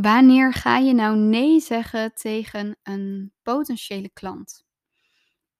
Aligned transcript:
Wanneer 0.00 0.52
ga 0.52 0.78
je 0.78 0.92
nou 0.92 1.16
nee 1.16 1.60
zeggen 1.60 2.14
tegen 2.14 2.76
een 2.82 3.32
potentiële 3.42 4.08
klant? 4.08 4.64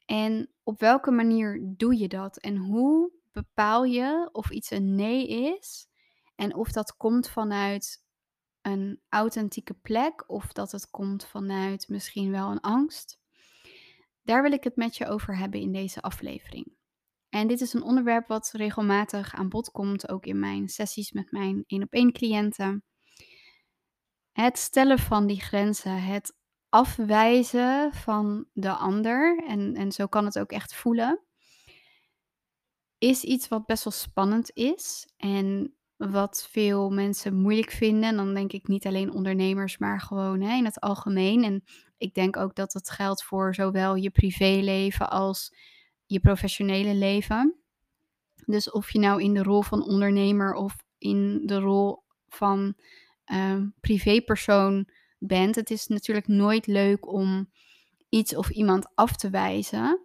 En 0.04 0.52
op 0.62 0.80
welke 0.80 1.10
manier 1.10 1.74
doe 1.76 1.98
je 1.98 2.08
dat? 2.08 2.36
En 2.36 2.56
hoe 2.56 3.12
bepaal 3.32 3.84
je 3.84 4.28
of 4.32 4.50
iets 4.50 4.70
een 4.70 4.94
nee 4.94 5.28
is 5.28 5.86
en 6.34 6.54
of 6.54 6.72
dat 6.72 6.96
komt 6.96 7.30
vanuit 7.30 8.04
een 8.62 9.00
authentieke 9.08 9.74
plek 9.74 10.24
of 10.30 10.52
dat 10.52 10.72
het 10.72 10.90
komt 10.90 11.26
vanuit 11.26 11.88
misschien 11.88 12.30
wel 12.30 12.50
een 12.50 12.60
angst? 12.60 13.18
Daar 14.22 14.42
wil 14.42 14.52
ik 14.52 14.64
het 14.64 14.76
met 14.76 14.96
je 14.96 15.06
over 15.06 15.36
hebben 15.36 15.60
in 15.60 15.72
deze 15.72 16.00
aflevering. 16.00 16.72
En 17.28 17.46
dit 17.46 17.60
is 17.60 17.72
een 17.72 17.82
onderwerp 17.82 18.28
wat 18.28 18.50
regelmatig 18.52 19.34
aan 19.34 19.48
bod 19.48 19.70
komt, 19.70 20.08
ook 20.08 20.26
in 20.26 20.38
mijn 20.38 20.68
sessies 20.68 21.12
met 21.12 21.30
mijn 21.32 21.64
één 21.66 21.82
op 21.82 21.92
één 21.92 22.12
cliënten. 22.12 22.84
Het 24.32 24.58
stellen 24.58 24.98
van 24.98 25.26
die 25.26 25.40
grenzen, 25.40 26.02
het 26.02 26.34
afwijzen 26.68 27.92
van 27.92 28.46
de 28.52 28.72
ander, 28.72 29.44
en, 29.46 29.74
en 29.74 29.92
zo 29.92 30.06
kan 30.06 30.24
het 30.24 30.38
ook 30.38 30.52
echt 30.52 30.74
voelen, 30.74 31.20
is 32.98 33.24
iets 33.24 33.48
wat 33.48 33.66
best 33.66 33.84
wel 33.84 33.92
spannend 33.92 34.50
is 34.54 35.08
en 35.16 35.74
wat 35.96 36.48
veel 36.50 36.90
mensen 36.90 37.34
moeilijk 37.34 37.70
vinden. 37.70 38.08
En 38.08 38.16
dan 38.16 38.34
denk 38.34 38.52
ik 38.52 38.68
niet 38.68 38.86
alleen 38.86 39.12
ondernemers, 39.12 39.78
maar 39.78 40.00
gewoon 40.00 40.40
hè, 40.40 40.56
in 40.56 40.64
het 40.64 40.80
algemeen. 40.80 41.44
En 41.44 41.64
ik 41.96 42.14
denk 42.14 42.36
ook 42.36 42.54
dat 42.54 42.72
het 42.72 42.90
geldt 42.90 43.24
voor 43.24 43.54
zowel 43.54 43.94
je 43.94 44.10
privéleven 44.10 45.10
als 45.10 45.54
je 46.06 46.20
professionele 46.20 46.94
leven. 46.94 47.56
Dus 48.44 48.70
of 48.70 48.90
je 48.90 48.98
nou 48.98 49.22
in 49.22 49.34
de 49.34 49.42
rol 49.42 49.62
van 49.62 49.82
ondernemer 49.82 50.54
of 50.54 50.76
in 50.98 51.42
de 51.46 51.58
rol 51.58 52.02
van 52.28 52.74
uh, 53.32 53.62
privépersoon 53.80 54.88
bent. 55.18 55.54
Het 55.54 55.70
is 55.70 55.86
natuurlijk 55.86 56.28
nooit 56.28 56.66
leuk 56.66 57.12
om 57.12 57.50
iets 58.08 58.36
of 58.36 58.50
iemand 58.50 58.86
af 58.94 59.16
te 59.16 59.30
wijzen. 59.30 60.00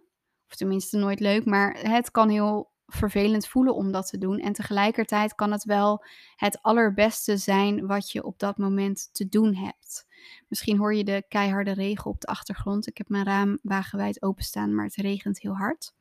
Of 0.48 0.56
tenminste 0.56 0.96
nooit 0.96 1.20
leuk, 1.20 1.44
maar 1.44 1.78
het 1.80 2.10
kan 2.10 2.28
heel 2.28 2.70
vervelend 2.86 3.46
voelen 3.46 3.74
om 3.74 3.92
dat 3.92 4.08
te 4.08 4.18
doen. 4.18 4.38
En 4.38 4.52
tegelijkertijd 4.52 5.34
kan 5.34 5.52
het 5.52 5.64
wel 5.64 6.04
het 6.36 6.62
allerbeste 6.62 7.36
zijn 7.36 7.86
wat 7.86 8.10
je 8.10 8.24
op 8.24 8.38
dat 8.38 8.58
moment 8.58 9.08
te 9.12 9.28
doen 9.28 9.54
hebt. 9.54 10.06
Misschien 10.48 10.78
hoor 10.78 10.94
je 10.94 11.04
de 11.04 11.24
keiharde 11.28 11.72
regen 11.72 12.10
op 12.10 12.20
de 12.20 12.26
achtergrond. 12.26 12.86
Ik 12.86 12.98
heb 12.98 13.08
mijn 13.08 13.24
raam 13.24 13.58
wagenwijd 13.62 14.22
openstaan, 14.22 14.74
maar 14.74 14.84
het 14.84 14.96
regent 14.96 15.40
heel 15.40 15.56
hard. 15.56 15.94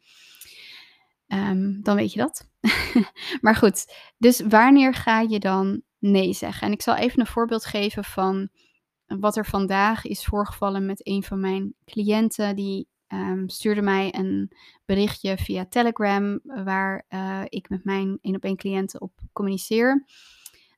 Um, 1.27 1.79
dan 1.83 1.95
weet 1.95 2.13
je 2.13 2.19
dat. 2.19 2.49
maar 3.41 3.55
goed, 3.55 3.93
dus 4.17 4.39
wanneer 4.39 4.93
ga 4.93 5.21
je 5.21 5.39
dan 5.39 5.81
nee 5.99 6.33
zeggen? 6.33 6.67
En 6.67 6.73
ik 6.73 6.81
zal 6.81 6.95
even 6.95 7.19
een 7.19 7.27
voorbeeld 7.27 7.65
geven 7.65 8.03
van 8.03 8.49
wat 9.05 9.37
er 9.37 9.45
vandaag 9.45 10.05
is 10.05 10.25
voorgevallen 10.25 10.85
met 10.85 11.07
een 11.07 11.23
van 11.23 11.39
mijn 11.39 11.73
cliënten. 11.85 12.55
Die 12.55 12.87
um, 13.07 13.49
stuurde 13.49 13.81
mij 13.81 14.15
een 14.15 14.51
berichtje 14.85 15.37
via 15.37 15.65
Telegram, 15.65 16.39
waar 16.43 17.05
uh, 17.09 17.41
ik 17.45 17.69
met 17.69 17.83
mijn 17.83 18.17
één 18.21 18.35
op 18.35 18.43
één 18.43 18.55
cliënten 18.57 19.01
op 19.01 19.11
communiceer. 19.33 20.05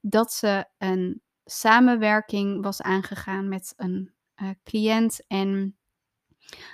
Dat 0.02 0.34
ze 0.34 0.66
een 0.78 1.22
samenwerking 1.45 2.64
was 2.64 2.81
aangegaan 2.81 3.50
met 3.50 3.73
een 3.76 4.14
uh, 4.42 4.50
cliënt 4.64 5.23
en 5.28 5.78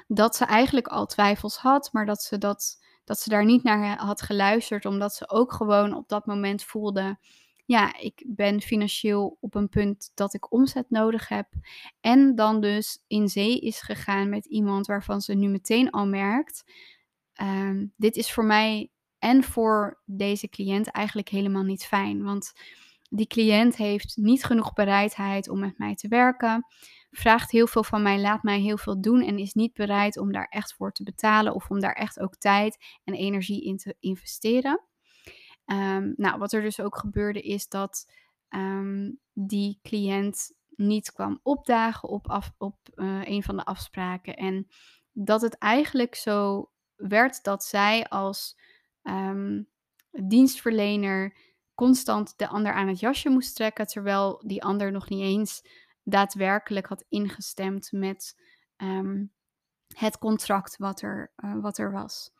dat 0.07 0.35
ze 0.35 0.45
eigenlijk 0.45 0.87
al 0.87 1.05
twijfels 1.05 1.57
had, 1.57 1.89
maar 1.91 2.05
dat 2.05 2.21
ze 2.21 2.37
dat 2.37 2.83
dat 3.03 3.19
ze 3.19 3.29
daar 3.29 3.45
niet 3.45 3.63
naar 3.63 3.97
had 3.97 4.21
geluisterd, 4.21 4.85
omdat 4.85 5.13
ze 5.13 5.29
ook 5.29 5.53
gewoon 5.53 5.93
op 5.93 6.09
dat 6.09 6.25
moment 6.25 6.63
voelde: 6.63 7.17
ja, 7.65 7.97
ik 7.99 8.23
ben 8.27 8.61
financieel 8.61 9.37
op 9.39 9.55
een 9.55 9.69
punt 9.69 10.11
dat 10.13 10.33
ik 10.33 10.51
omzet 10.51 10.89
nodig 10.89 11.27
heb. 11.27 11.47
En 12.01 12.35
dan 12.35 12.61
dus 12.61 13.03
in 13.07 13.27
zee 13.27 13.59
is 13.59 13.81
gegaan 13.81 14.29
met 14.29 14.45
iemand 14.45 14.85
waarvan 14.85 15.21
ze 15.21 15.33
nu 15.33 15.47
meteen 15.47 15.89
al 15.89 16.07
merkt: 16.07 16.63
uh, 17.41 17.83
dit 17.97 18.15
is 18.15 18.31
voor 18.31 18.45
mij 18.45 18.89
en 19.19 19.43
voor 19.43 20.01
deze 20.05 20.49
cliënt 20.49 20.87
eigenlijk 20.87 21.29
helemaal 21.29 21.63
niet 21.63 21.85
fijn. 21.85 22.23
Want 22.23 22.53
die 23.09 23.27
cliënt 23.27 23.75
heeft 23.75 24.17
niet 24.17 24.43
genoeg 24.43 24.73
bereidheid 24.73 25.49
om 25.49 25.59
met 25.59 25.77
mij 25.77 25.95
te 25.95 26.07
werken 26.07 26.65
vraagt 27.17 27.51
heel 27.51 27.67
veel 27.67 27.83
van 27.83 28.01
mij, 28.01 28.19
laat 28.19 28.43
mij 28.43 28.59
heel 28.59 28.77
veel 28.77 29.01
doen 29.01 29.21
en 29.21 29.37
is 29.37 29.53
niet 29.53 29.73
bereid 29.73 30.17
om 30.17 30.31
daar 30.31 30.47
echt 30.49 30.73
voor 30.73 30.91
te 30.91 31.03
betalen 31.03 31.55
of 31.55 31.69
om 31.69 31.79
daar 31.79 31.93
echt 31.93 32.19
ook 32.19 32.35
tijd 32.35 32.77
en 33.03 33.13
energie 33.13 33.63
in 33.63 33.77
te 33.77 33.95
investeren. 33.99 34.81
Um, 35.65 36.13
nou, 36.17 36.37
wat 36.37 36.53
er 36.53 36.61
dus 36.61 36.79
ook 36.79 36.97
gebeurde 36.97 37.41
is 37.41 37.67
dat 37.67 38.11
um, 38.49 39.19
die 39.33 39.79
cliënt 39.81 40.51
niet 40.75 41.11
kwam 41.11 41.39
opdagen 41.43 42.09
op, 42.09 42.53
op 42.57 42.77
uh, 42.95 43.21
een 43.23 43.43
van 43.43 43.55
de 43.55 43.65
afspraken. 43.65 44.35
En 44.35 44.67
dat 45.11 45.41
het 45.41 45.57
eigenlijk 45.57 46.15
zo 46.15 46.69
werd 46.95 47.43
dat 47.43 47.63
zij 47.63 48.07
als 48.07 48.57
um, 49.03 49.69
dienstverlener 50.11 51.35
constant 51.73 52.37
de 52.37 52.47
ander 52.47 52.73
aan 52.73 52.87
het 52.87 52.99
jasje 52.99 53.29
moest 53.29 53.55
trekken, 53.55 53.87
terwijl 53.87 54.41
die 54.45 54.63
ander 54.63 54.91
nog 54.91 55.09
niet 55.09 55.21
eens 55.21 55.61
daadwerkelijk 56.03 56.87
had 56.87 57.05
ingestemd 57.09 57.91
met 57.91 58.35
het 59.95 60.17
contract 60.17 60.77
wat 60.77 61.01
er, 61.01 61.31
uh, 61.37 61.61
wat 61.61 61.77
er 61.77 61.91
was. 61.91 62.31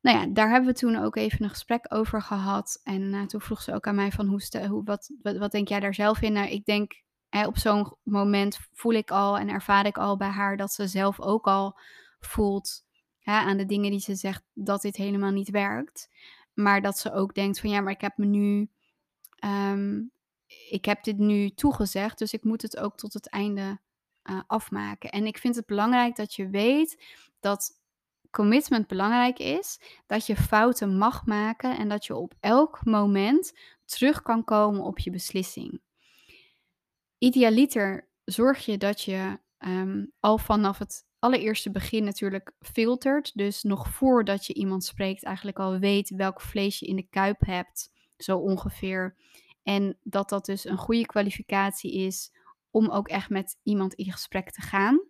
Nou 0.00 0.18
ja, 0.18 0.26
daar 0.26 0.50
hebben 0.50 0.72
we 0.72 0.78
toen 0.78 0.96
ook 0.96 1.16
even 1.16 1.42
een 1.42 1.50
gesprek 1.50 1.86
over 1.88 2.22
gehad. 2.22 2.80
En 2.84 3.02
uh, 3.02 3.26
toen 3.26 3.40
vroeg 3.40 3.62
ze 3.62 3.74
ook 3.74 3.86
aan 3.86 3.94
mij 3.94 4.10
van 4.10 4.26
hoe, 4.26 4.40
stel, 4.40 4.66
hoe 4.66 4.84
wat, 4.84 5.10
wat, 5.22 5.50
denk 5.50 5.68
jij 5.68 5.80
daar 5.80 5.94
zelf 5.94 6.20
in? 6.20 6.32
Nou, 6.32 6.48
ik 6.48 6.64
denk 6.64 7.02
hè, 7.28 7.46
op 7.46 7.58
zo'n 7.58 7.96
moment 8.02 8.58
voel 8.72 8.92
ik 8.92 9.10
al 9.10 9.38
en 9.38 9.48
ervaar 9.48 9.86
ik 9.86 9.98
al 9.98 10.16
bij 10.16 10.28
haar 10.28 10.56
dat 10.56 10.72
ze 10.72 10.86
zelf 10.86 11.20
ook 11.20 11.46
al 11.46 11.78
voelt 12.20 12.84
hè, 13.18 13.32
aan 13.32 13.56
de 13.56 13.66
dingen 13.66 13.90
die 13.90 14.00
ze 14.00 14.14
zegt 14.14 14.42
dat 14.52 14.82
dit 14.82 14.96
helemaal 14.96 15.30
niet 15.30 15.50
werkt. 15.50 16.10
Maar 16.54 16.82
dat 16.82 16.98
ze 16.98 17.12
ook 17.12 17.34
denkt 17.34 17.60
van 17.60 17.70
ja, 17.70 17.80
maar 17.80 17.92
ik 17.92 18.00
heb 18.00 18.16
me 18.16 18.26
nu 18.26 18.70
um, 19.44 20.12
ik 20.70 20.84
heb 20.84 21.04
dit 21.04 21.18
nu 21.18 21.50
toegezegd, 21.50 22.18
dus 22.18 22.32
ik 22.32 22.44
moet 22.44 22.62
het 22.62 22.76
ook 22.76 22.96
tot 22.96 23.12
het 23.12 23.28
einde 23.28 23.80
uh, 24.30 24.40
afmaken. 24.46 25.10
En 25.10 25.26
ik 25.26 25.38
vind 25.38 25.56
het 25.56 25.66
belangrijk 25.66 26.16
dat 26.16 26.34
je 26.34 26.48
weet 26.48 27.04
dat 27.40 27.79
commitment 28.30 28.86
belangrijk 28.86 29.38
is, 29.38 29.80
dat 30.06 30.26
je 30.26 30.36
fouten 30.36 30.98
mag 30.98 31.26
maken 31.26 31.78
en 31.78 31.88
dat 31.88 32.06
je 32.06 32.16
op 32.16 32.34
elk 32.40 32.84
moment 32.84 33.52
terug 33.84 34.22
kan 34.22 34.44
komen 34.44 34.84
op 34.84 34.98
je 34.98 35.10
beslissing. 35.10 35.80
Idealiter 37.18 38.08
zorg 38.24 38.64
je 38.64 38.78
dat 38.78 39.02
je 39.02 39.38
um, 39.58 40.12
al 40.20 40.38
vanaf 40.38 40.78
het 40.78 41.06
allereerste 41.18 41.70
begin 41.70 42.04
natuurlijk 42.04 42.52
filtert. 42.60 43.30
Dus 43.34 43.62
nog 43.62 43.88
voordat 43.88 44.46
je 44.46 44.54
iemand 44.54 44.84
spreekt, 44.84 45.22
eigenlijk 45.22 45.58
al 45.58 45.78
weet 45.78 46.10
welk 46.10 46.40
vlees 46.40 46.78
je 46.78 46.86
in 46.86 46.96
de 46.96 47.06
kuip 47.10 47.40
hebt. 47.40 47.90
Zo 48.16 48.38
ongeveer. 48.38 49.16
En 49.62 49.98
dat 50.02 50.28
dat 50.28 50.44
dus 50.44 50.64
een 50.64 50.78
goede 50.78 51.06
kwalificatie 51.06 51.94
is 51.94 52.32
om 52.70 52.88
ook 52.88 53.08
echt 53.08 53.30
met 53.30 53.58
iemand 53.62 53.94
in 53.94 54.12
gesprek 54.12 54.50
te 54.50 54.60
gaan. 54.60 55.00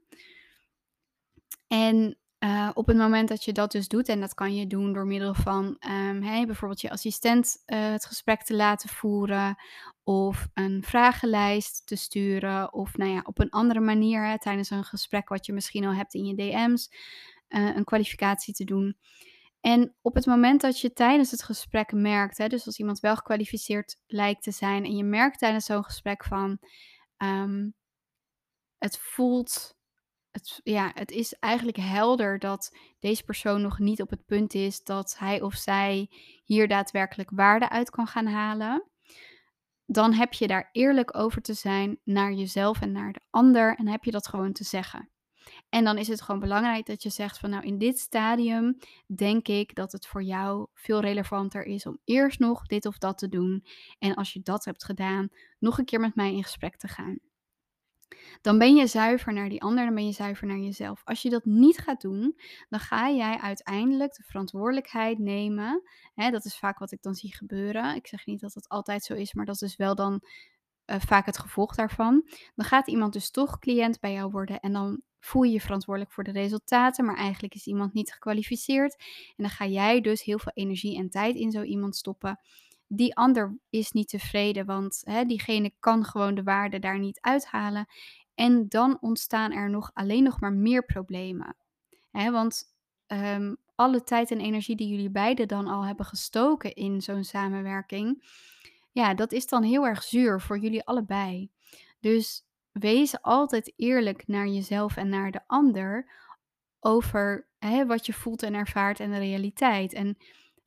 En 1.67 2.19
uh, 2.45 2.71
op 2.75 2.87
het 2.87 2.97
moment 2.97 3.29
dat 3.29 3.45
je 3.45 3.53
dat 3.53 3.73
dus 3.73 3.89
doet, 3.89 4.09
en 4.09 4.21
dat 4.21 4.35
kan 4.35 4.55
je 4.55 4.67
doen 4.67 4.93
door 4.93 5.07
middel 5.07 5.35
van 5.35 5.77
hey, 6.21 6.47
bijvoorbeeld 6.47 6.81
je 6.81 6.91
assistent 6.91 7.63
uh, 7.67 7.91
het 7.91 8.05
gesprek 8.05 8.43
te 8.43 8.55
laten 8.55 8.89
voeren, 8.89 9.57
of 10.03 10.49
een 10.55 10.83
vragenlijst 10.83 11.87
te 11.87 11.97
sturen, 11.97 12.73
of 12.73 12.97
nou 12.97 13.11
ja, 13.11 13.21
op 13.25 13.39
een 13.39 13.51
andere 13.51 13.81
manier 13.81 14.27
hè, 14.27 14.39
tijdens 14.39 14.71
een 14.71 14.85
gesprek 14.85 15.29
wat 15.29 15.47
je 15.47 15.53
misschien 15.53 15.85
al 15.85 15.95
hebt 15.95 16.15
in 16.15 16.25
je 16.25 16.35
DM's, 16.35 16.91
uh, 17.49 17.77
een 17.77 17.85
kwalificatie 17.85 18.55
te 18.55 18.65
doen. 18.65 18.97
En 19.61 19.95
op 20.03 20.15
het 20.15 20.27
moment 20.27 20.61
dat 20.61 20.81
je 20.81 20.93
tijdens 20.93 21.31
het 21.31 21.43
gesprek 21.43 21.93
merkt, 21.93 22.39
hè, 22.39 22.49
dus 22.49 22.67
als 22.67 22.79
iemand 22.79 23.01
wel 23.01 23.17
gekwalificeerd 23.17 23.97
lijkt 24.07 24.43
te 24.43 24.51
zijn, 24.51 24.85
en 24.85 24.97
je 24.97 25.05
merkt 25.05 25.39
tijdens 25.39 25.65
zo'n 25.65 25.85
gesprek 25.85 26.25
van, 26.25 26.59
um, 27.17 27.75
het 28.79 28.99
voelt, 28.99 29.77
het, 30.31 30.61
ja, 30.63 30.91
het 30.95 31.11
is 31.11 31.35
eigenlijk 31.35 31.77
helder 31.77 32.39
dat 32.39 32.77
deze 32.99 33.25
persoon 33.25 33.63
nog 33.63 33.79
niet 33.79 34.03
op 34.03 34.11
het 34.11 34.27
punt 34.27 34.55
is 34.55 34.85
dat 34.85 35.19
hij 35.19 35.43
of 35.43 35.55
zij 35.55 36.11
hier 36.45 36.69
daadwerkelijk 36.69 37.31
waarde 37.31 37.69
uit 37.69 37.91
kan 37.91 38.07
gaan 38.07 38.27
halen. 38.27 38.85
Dan 39.87 40.13
heb 40.13 40.33
je 40.33 40.47
daar 40.47 40.69
eerlijk 40.73 41.17
over 41.17 41.43
te 41.43 41.55
zijn 41.55 41.99
naar 42.05 42.33
jezelf 42.33 42.81
en 42.81 42.93
naar 42.93 43.13
de 43.13 43.21
ander 43.31 43.77
en 43.77 43.89
heb 43.89 44.05
je 44.05 44.11
dat 44.11 44.29
gewoon 44.29 44.53
te 44.53 44.65
zeggen. 44.65 45.11
En 45.69 45.85
dan 45.85 45.99
is 45.99 46.09
het 46.09 46.23
gewoon 46.23 46.41
belangrijk 46.41 46.87
dat 46.87 47.03
je 47.03 47.11
zegt 47.11 47.39
van 47.39 47.51
nou 47.51 47.65
in 47.65 47.79
dit 47.79 47.99
stadium 47.99 48.79
denk 49.17 49.49
ik 49.49 49.75
dat 49.75 49.93
het 49.93 50.07
voor 50.07 50.23
jou 50.23 50.67
veel 50.75 51.01
relevanter 51.01 51.65
is 51.65 51.87
om 51.87 51.99
eerst 52.05 52.39
nog 52.39 52.67
dit 52.67 52.87
of 52.87 52.99
dat 52.99 53.19
te 53.19 53.29
doen. 53.29 53.65
En 53.99 54.15
als 54.15 54.33
je 54.33 54.41
dat 54.43 54.65
hebt 54.65 54.85
gedaan, 54.85 55.29
nog 55.59 55.79
een 55.79 55.85
keer 55.85 56.01
met 56.01 56.15
mij 56.15 56.33
in 56.35 56.43
gesprek 56.43 56.77
te 56.77 56.89
gaan. 56.89 57.19
Dan 58.41 58.59
ben 58.59 58.75
je 58.75 58.87
zuiver 58.87 59.33
naar 59.33 59.49
die 59.49 59.63
ander, 59.63 59.85
dan 59.85 59.95
ben 59.95 60.07
je 60.07 60.13
zuiver 60.13 60.47
naar 60.47 60.59
jezelf. 60.59 61.03
Als 61.05 61.23
je 61.23 61.31
dat 61.31 61.45
niet 61.45 61.79
gaat 61.79 62.01
doen, 62.01 62.41
dan 62.69 62.81
ga 62.81 63.11
jij 63.11 63.39
uiteindelijk 63.39 64.15
de 64.15 64.23
verantwoordelijkheid 64.23 65.19
nemen. 65.19 65.83
Hè, 66.15 66.31
dat 66.31 66.45
is 66.45 66.59
vaak 66.59 66.79
wat 66.79 66.93
ik 66.93 67.03
dan 67.03 67.15
zie 67.15 67.35
gebeuren. 67.35 67.95
Ik 67.95 68.07
zeg 68.07 68.27
niet 68.27 68.41
dat 68.41 68.55
het 68.55 68.69
altijd 68.69 69.05
zo 69.05 69.15
is, 69.15 69.35
maar 69.35 69.47
dat 69.47 69.63
is 69.63 69.77
wel 69.77 69.95
dan 69.95 70.23
eh, 70.85 71.01
vaak 71.01 71.27
het 71.27 71.39
gevolg 71.39 71.75
daarvan. 71.75 72.29
Dan 72.55 72.67
gaat 72.67 72.89
iemand 72.89 73.13
dus 73.13 73.31
toch 73.31 73.59
cliënt 73.59 74.01
bij 74.01 74.13
jou 74.13 74.31
worden 74.31 74.61
en 74.61 74.73
dan 74.73 75.03
voel 75.21 75.43
je 75.43 75.53
je 75.53 75.61
verantwoordelijk 75.61 76.13
voor 76.13 76.25
de 76.25 76.31
resultaten, 76.31 77.05
maar 77.05 77.17
eigenlijk 77.17 77.55
is 77.55 77.67
iemand 77.67 77.93
niet 77.93 78.13
gekwalificeerd. 78.13 78.97
En 79.37 79.45
dan 79.45 79.51
ga 79.51 79.67
jij 79.67 80.01
dus 80.01 80.23
heel 80.23 80.39
veel 80.39 80.53
energie 80.55 80.99
en 80.99 81.11
tijd 81.11 81.35
in 81.35 81.51
zo 81.51 81.63
iemand 81.63 81.97
stoppen. 81.97 82.41
Die 82.93 83.17
ander 83.17 83.59
is 83.69 83.91
niet 83.91 84.09
tevreden, 84.09 84.67
want 84.67 85.03
hè, 85.05 85.25
diegene 85.25 85.73
kan 85.81 86.05
gewoon 86.05 86.35
de 86.35 86.43
waarde 86.43 86.79
daar 86.79 86.99
niet 86.99 87.21
uithalen. 87.21 87.87
En 88.35 88.69
dan 88.69 88.99
ontstaan 89.01 89.53
er 89.53 89.71
nog 89.71 89.91
alleen 89.95 90.23
nog 90.23 90.41
maar 90.41 90.53
meer 90.53 90.85
problemen. 90.85 91.57
Hè, 92.11 92.31
want 92.31 92.75
ehm, 93.07 93.55
alle 93.75 94.03
tijd 94.03 94.31
en 94.31 94.41
energie 94.41 94.77
die 94.77 94.89
jullie 94.89 95.11
beiden 95.11 95.49
dan 95.49 95.67
al 95.67 95.85
hebben 95.85 96.07
gestoken 96.07 96.75
in 96.75 97.01
zo'n 97.01 97.25
samenwerking, 97.25 98.25
ja, 98.93 99.15
dat 99.15 99.33
is 99.33 99.47
dan 99.47 99.63
heel 99.63 99.87
erg 99.87 100.03
zuur 100.03 100.41
voor 100.41 100.59
jullie 100.59 100.85
allebei. 100.85 101.51
Dus 102.01 102.45
wees 102.73 103.23
altijd 103.23 103.73
eerlijk 103.77 104.27
naar 104.27 104.47
jezelf 104.47 104.97
en 104.97 105.09
naar 105.09 105.31
de 105.31 105.41
ander 105.47 106.11
over 106.81 107.49
hè, 107.59 107.87
wat 107.87 108.07
je 108.07 108.13
voelt 108.13 108.43
en 108.43 108.55
ervaart 108.55 109.01
en 109.01 109.11
de 109.11 109.19
realiteit. 109.19 109.93
En 109.93 110.17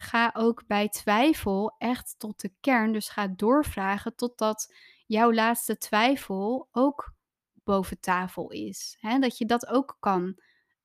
ga 0.03 0.31
ook 0.33 0.67
bij 0.67 0.89
twijfel 0.89 1.75
echt 1.77 2.15
tot 2.17 2.41
de 2.41 2.51
kern. 2.59 2.91
Dus 2.91 3.09
ga 3.09 3.27
doorvragen 3.27 4.15
totdat 4.15 4.73
jouw 5.05 5.33
laatste 5.33 5.77
twijfel 5.77 6.67
ook 6.71 7.13
boven 7.63 7.99
tafel 7.99 8.51
is. 8.51 8.97
Dat 9.19 9.37
je 9.37 9.45
dat 9.45 9.67
ook 9.67 9.97
kan 9.99 10.39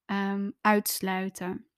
um, 0.06 0.56
uitsluiten. 0.60 1.68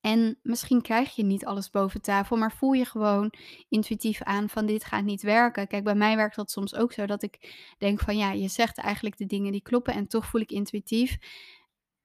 En 0.00 0.38
misschien 0.42 0.82
krijg 0.82 1.14
je 1.14 1.22
niet 1.22 1.46
alles 1.46 1.70
boven 1.70 2.00
tafel, 2.00 2.36
maar 2.36 2.52
voel 2.52 2.72
je 2.72 2.84
gewoon 2.84 3.32
intuïtief 3.68 4.22
aan 4.22 4.48
van 4.48 4.66
dit 4.66 4.84
gaat 4.84 5.04
niet 5.04 5.22
werken. 5.22 5.66
Kijk, 5.66 5.84
bij 5.84 5.94
mij 5.94 6.16
werkt 6.16 6.36
dat 6.36 6.50
soms 6.50 6.74
ook 6.74 6.92
zo 6.92 7.06
dat 7.06 7.22
ik 7.22 7.64
denk 7.78 8.00
van 8.00 8.16
ja, 8.16 8.32
je 8.32 8.48
zegt 8.48 8.78
eigenlijk 8.78 9.16
de 9.16 9.26
dingen 9.26 9.52
die 9.52 9.62
kloppen 9.62 9.94
en 9.94 10.06
toch 10.06 10.26
voel 10.26 10.40
ik 10.40 10.50
intuïtief, 10.50 11.16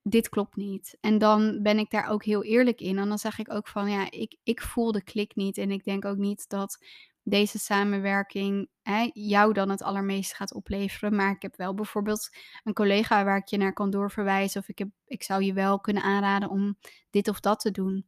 dit 0.03 0.29
klopt 0.29 0.55
niet. 0.55 0.97
En 1.01 1.17
dan 1.17 1.61
ben 1.61 1.79
ik 1.79 1.89
daar 1.89 2.07
ook 2.07 2.23
heel 2.23 2.43
eerlijk 2.43 2.81
in. 2.81 2.97
En 2.97 3.07
dan 3.07 3.17
zeg 3.17 3.39
ik 3.39 3.53
ook 3.53 3.67
van 3.67 3.89
ja, 3.89 4.11
ik, 4.11 4.37
ik 4.43 4.61
voel 4.61 4.91
de 4.91 5.03
klik 5.03 5.35
niet 5.35 5.57
en 5.57 5.71
ik 5.71 5.83
denk 5.83 6.05
ook 6.05 6.17
niet 6.17 6.49
dat 6.49 6.85
deze 7.23 7.59
samenwerking 7.59 8.69
hè, 8.81 9.09
jou 9.13 9.53
dan 9.53 9.69
het 9.69 9.81
allermeest 9.81 10.33
gaat 10.33 10.53
opleveren. 10.53 11.15
Maar 11.15 11.31
ik 11.31 11.41
heb 11.41 11.55
wel 11.55 11.73
bijvoorbeeld 11.73 12.29
een 12.63 12.73
collega 12.73 13.23
waar 13.23 13.37
ik 13.37 13.47
je 13.47 13.57
naar 13.57 13.73
kan 13.73 13.89
doorverwijzen. 13.89 14.61
Of 14.61 14.69
ik, 14.69 14.77
heb, 14.77 14.89
ik 15.05 15.23
zou 15.23 15.43
je 15.43 15.53
wel 15.53 15.79
kunnen 15.79 16.03
aanraden 16.03 16.49
om 16.49 16.77
dit 17.09 17.27
of 17.27 17.39
dat 17.39 17.59
te 17.59 17.71
doen. 17.71 18.05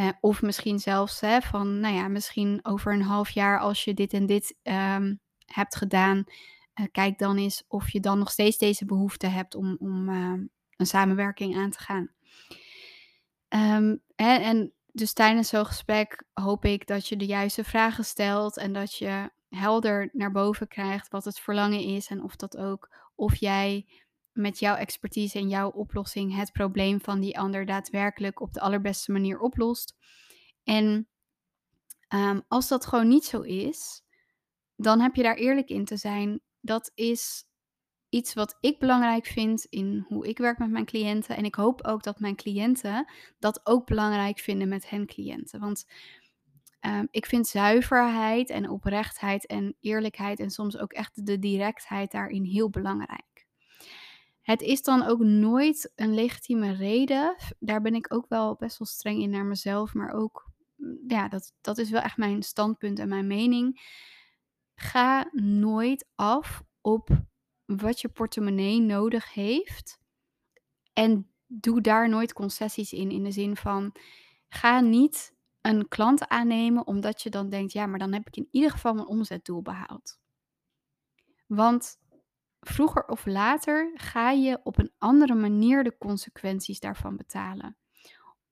Uh, 0.00 0.08
of 0.20 0.42
misschien 0.42 0.78
zelfs 0.78 1.20
hè, 1.20 1.40
van, 1.40 1.80
nou 1.80 1.94
ja, 1.94 2.08
misschien 2.08 2.60
over 2.62 2.92
een 2.92 3.02
half 3.02 3.30
jaar 3.30 3.60
als 3.60 3.84
je 3.84 3.94
dit 3.94 4.12
en 4.12 4.26
dit 4.26 4.56
um, 4.62 5.20
hebt 5.44 5.76
gedaan. 5.76 6.24
Uh, 6.80 6.86
kijk 6.92 7.18
dan 7.18 7.36
eens 7.36 7.64
of 7.68 7.90
je 7.90 8.00
dan 8.00 8.18
nog 8.18 8.30
steeds 8.30 8.58
deze 8.58 8.84
behoefte 8.84 9.26
hebt 9.26 9.54
om, 9.54 9.76
om 9.78 10.08
uh, 10.08 10.32
een 10.76 10.86
samenwerking 10.86 11.56
aan 11.56 11.70
te 11.70 11.78
gaan. 11.78 12.10
Um, 13.48 14.02
hè, 14.14 14.36
en 14.36 14.72
dus 14.92 15.12
tijdens 15.12 15.48
zo'n 15.48 15.66
gesprek 15.66 16.24
hoop 16.32 16.64
ik 16.64 16.86
dat 16.86 17.08
je 17.08 17.16
de 17.16 17.26
juiste 17.26 17.64
vragen 17.64 18.04
stelt 18.04 18.56
en 18.56 18.72
dat 18.72 18.94
je 18.94 19.30
helder 19.48 20.08
naar 20.12 20.32
boven 20.32 20.68
krijgt 20.68 21.08
wat 21.08 21.24
het 21.24 21.38
verlangen 21.38 21.80
is 21.80 22.06
en 22.08 22.22
of 22.22 22.36
dat 22.36 22.56
ook 22.56 22.90
of 23.14 23.34
jij 23.34 23.86
met 24.32 24.58
jouw 24.58 24.74
expertise 24.74 25.38
en 25.38 25.48
jouw 25.48 25.70
oplossing 25.70 26.36
het 26.36 26.52
probleem 26.52 27.00
van 27.00 27.20
die 27.20 27.38
ander 27.38 27.66
daadwerkelijk 27.66 28.40
op 28.40 28.52
de 28.52 28.60
allerbeste 28.60 29.12
manier 29.12 29.38
oplost. 29.38 29.96
En 30.64 31.08
um, 32.14 32.42
als 32.48 32.68
dat 32.68 32.86
gewoon 32.86 33.08
niet 33.08 33.24
zo 33.24 33.40
is, 33.40 34.02
dan 34.76 35.00
heb 35.00 35.14
je 35.14 35.22
daar 35.22 35.36
eerlijk 35.36 35.68
in 35.68 35.84
te 35.84 35.96
zijn. 35.96 36.40
Dat 36.60 36.90
is 36.94 37.45
iets 38.16 38.34
wat 38.34 38.56
ik 38.60 38.78
belangrijk 38.78 39.26
vind 39.26 39.64
in 39.64 40.04
hoe 40.08 40.28
ik 40.28 40.38
werk 40.38 40.58
met 40.58 40.70
mijn 40.70 40.84
cliënten. 40.84 41.36
En 41.36 41.44
ik 41.44 41.54
hoop 41.54 41.86
ook 41.86 42.02
dat 42.02 42.20
mijn 42.20 42.36
cliënten 42.36 43.12
dat 43.38 43.60
ook 43.64 43.86
belangrijk 43.86 44.38
vinden 44.38 44.68
met 44.68 44.88
hun 44.88 45.06
cliënten. 45.06 45.60
Want 45.60 45.86
um, 46.80 47.08
ik 47.10 47.26
vind 47.26 47.46
zuiverheid 47.46 48.50
en 48.50 48.70
oprechtheid 48.70 49.46
en 49.46 49.76
eerlijkheid 49.80 50.40
en 50.40 50.50
soms 50.50 50.78
ook 50.78 50.92
echt 50.92 51.26
de 51.26 51.38
directheid 51.38 52.10
daarin 52.10 52.44
heel 52.44 52.70
belangrijk. 52.70 53.46
Het 54.42 54.60
is 54.60 54.82
dan 54.82 55.02
ook 55.02 55.20
nooit 55.20 55.92
een 55.94 56.14
legitieme 56.14 56.72
reden. 56.72 57.36
Daar 57.58 57.82
ben 57.82 57.94
ik 57.94 58.14
ook 58.14 58.26
wel 58.28 58.54
best 58.54 58.78
wel 58.78 58.88
streng 58.88 59.20
in 59.20 59.30
naar 59.30 59.44
mezelf, 59.44 59.94
maar 59.94 60.12
ook, 60.12 60.50
mm, 60.76 60.98
ja, 61.06 61.28
dat, 61.28 61.52
dat 61.60 61.78
is 61.78 61.90
wel 61.90 62.00
echt 62.00 62.16
mijn 62.16 62.42
standpunt 62.42 62.98
en 62.98 63.08
mijn 63.08 63.26
mening. 63.26 63.80
Ga 64.74 65.30
nooit 65.32 66.08
af 66.14 66.62
op 66.80 67.08
wat 67.66 68.00
je 68.00 68.08
portemonnee 68.08 68.80
nodig 68.80 69.32
heeft. 69.34 69.98
En 70.92 71.30
doe 71.46 71.80
daar 71.80 72.08
nooit 72.08 72.32
concessies 72.32 72.92
in. 72.92 73.10
In 73.10 73.22
de 73.22 73.30
zin 73.30 73.56
van 73.56 73.92
ga 74.48 74.80
niet 74.80 75.34
een 75.60 75.88
klant 75.88 76.28
aannemen 76.28 76.86
omdat 76.86 77.22
je 77.22 77.30
dan 77.30 77.48
denkt, 77.48 77.72
ja, 77.72 77.86
maar 77.86 77.98
dan 77.98 78.12
heb 78.12 78.26
ik 78.26 78.36
in 78.36 78.48
ieder 78.50 78.70
geval 78.70 78.94
mijn 78.94 79.06
omzetdoel 79.06 79.62
behaald. 79.62 80.18
Want 81.46 81.98
vroeger 82.60 83.04
of 83.04 83.26
later 83.26 83.90
ga 83.94 84.30
je 84.30 84.60
op 84.62 84.78
een 84.78 84.92
andere 84.98 85.34
manier 85.34 85.84
de 85.84 85.98
consequenties 85.98 86.80
daarvan 86.80 87.16
betalen. 87.16 87.76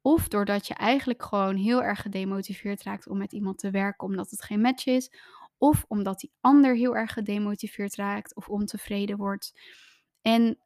Of 0.00 0.28
doordat 0.28 0.66
je 0.66 0.74
eigenlijk 0.74 1.22
gewoon 1.22 1.56
heel 1.56 1.82
erg 1.82 2.00
gedemotiveerd 2.00 2.82
raakt 2.82 3.08
om 3.08 3.18
met 3.18 3.32
iemand 3.32 3.58
te 3.58 3.70
werken 3.70 4.06
omdat 4.06 4.30
het 4.30 4.42
geen 4.42 4.60
match 4.60 4.86
is. 4.86 5.10
Of 5.64 5.84
omdat 5.88 6.20
die 6.20 6.32
ander 6.40 6.74
heel 6.74 6.96
erg 6.96 7.12
gedemotiveerd 7.12 7.94
raakt 7.94 8.34
of 8.34 8.48
ontevreden 8.48 9.16
wordt. 9.16 9.60
En 10.22 10.58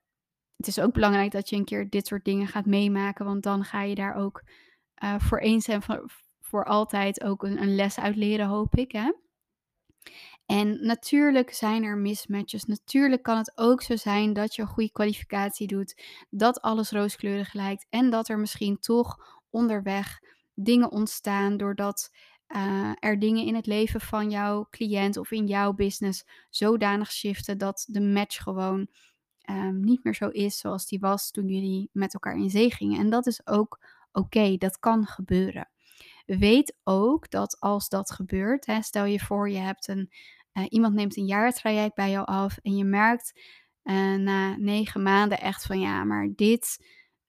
het 0.57 0.67
is 0.67 0.81
ook 0.81 0.93
belangrijk 0.93 1.31
dat 1.31 1.49
je 1.49 1.57
een 1.57 1.65
keer 1.65 1.91
dit 1.91 2.07
soort 2.07 2.25
dingen 2.25 2.47
gaat 2.47 2.67
meemaken, 2.67 3.25
want 3.25 3.43
dan 3.43 3.65
ga 3.65 3.83
je 3.83 3.95
daar 3.95 4.15
ook 4.15 4.43
uh, 5.03 5.19
voor 5.19 5.39
eens 5.39 5.69
en 5.69 5.83
voor, 5.83 6.11
voor 6.41 6.65
altijd 6.65 7.23
ook 7.25 7.43
een, 7.43 7.63
een, 7.63 7.75
les 7.75 7.99
uit 7.99 8.17
leren, 8.17 8.47
hoop 8.47 8.77
ik. 8.77 8.93
Hè? 8.93 9.13
En 10.47 10.87
natuurlijk 10.87 11.53
zijn 11.53 11.83
er 11.83 11.97
mismatches. 11.97 12.65
Natuurlijk 12.65 13.23
kan 13.23 13.37
het 13.37 13.53
ook 13.55 13.83
zo 13.83 13.97
zijn 13.97 14.33
dat 14.33 14.55
je 14.55 14.63
een 14.63 14.69
goede 14.69 14.93
kwalificatie 14.93 15.67
doet, 15.67 16.03
dat 16.31 16.61
alles 16.61 16.91
rooskleurig 16.91 17.53
lijkt 17.53 17.87
en 17.91 18.11
dat 18.11 18.29
er 18.29 18.39
misschien 18.39 18.79
toch 18.79 19.41
onderweg 19.51 20.19
dingen 20.55 20.91
ontstaan 20.91 21.57
doordat 21.57 22.11
uh, 22.49 22.93
er 22.99 23.19
dingen 23.19 23.47
in 23.47 23.55
het 23.55 23.67
leven 23.67 24.01
van 24.01 24.31
jouw 24.31 24.67
cliënt 24.71 25.17
of 25.17 25.31
in 25.31 25.47
jouw 25.47 25.73
business 25.73 26.25
zodanig 26.51 27.13
shiften 27.13 27.59
dat 27.59 27.85
de 27.89 28.01
match 28.01 28.43
gewoon 28.43 28.89
um, 29.51 29.81
niet 29.81 30.05
meer 30.05 30.15
zo 30.15 30.29
is 30.29 30.59
zoals 30.59 30.87
die 30.87 30.99
was 30.99 31.31
toen 31.31 31.49
jullie 31.49 31.91
met 31.93 32.15
elkaar 32.15 32.37
in 32.37 32.51
zee 32.51 32.75
gingen. 32.75 32.99
En 32.99 33.11
dat 33.11 33.27
is 33.27 33.47
ook 33.47 33.81
oké, 34.13 34.57
dat 34.57 34.79
kan 34.79 35.07
gebeuren. 35.07 35.69
Weet 36.27 36.77
ook 36.85 37.31
dat 37.31 37.61
als 37.61 37.89
dat 37.89 38.11
gebeurt, 38.11 38.67
hè, 38.67 38.83
stel 38.83 39.05
je 39.05 39.21
voor 39.21 39.51
je 39.51 39.59
hebt 39.59 39.89
een, 39.89 40.11
uh, 40.53 40.65
iemand 40.69 40.95
neemt 40.95 41.17
een 41.17 41.27
jaartraject 41.27 41.95
bij 41.95 42.11
jou 42.11 42.27
af 42.27 42.59
en 42.63 42.77
je 42.77 42.85
merkt 42.85 43.41
uh, 43.85 44.15
na 44.15 44.57
negen 44.57 45.03
maanden 45.03 45.41
echt 45.41 45.67
van 45.67 45.81
ja, 45.81 46.05
maar 46.05 46.29
dit 46.35 46.85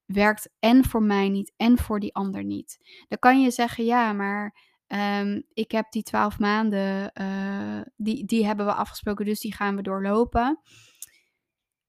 werkt 0.05 0.49
en 0.59 0.85
voor 0.85 1.03
mij 1.03 1.29
niet 1.29 1.53
en 1.57 1.77
voor 1.77 1.99
die 1.99 2.15
ander 2.15 2.43
niet. 2.43 2.77
Dan 3.07 3.19
kan 3.19 3.41
je 3.41 3.51
zeggen 3.51 3.85
ja, 3.85 4.13
maar 4.13 4.68
Um, 4.93 5.43
ik 5.53 5.71
heb 5.71 5.91
die 5.91 6.03
twaalf 6.03 6.39
maanden, 6.39 7.11
uh, 7.21 7.81
die, 7.95 8.25
die 8.25 8.45
hebben 8.45 8.65
we 8.65 8.73
afgesproken, 8.73 9.25
dus 9.25 9.39
die 9.39 9.53
gaan 9.53 9.75
we 9.75 9.81
doorlopen. 9.81 10.59